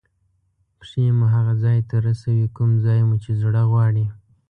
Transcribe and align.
پښې 0.79 1.03
مو 1.17 1.25
هغه 1.35 1.53
ځای 1.63 1.79
ته 1.89 1.95
رسوي 2.07 2.47
کوم 2.55 2.71
ځای 2.85 2.99
مو 3.07 3.15
چې 3.23 3.31
زړه 3.41 3.61
غواړي. 3.71 4.05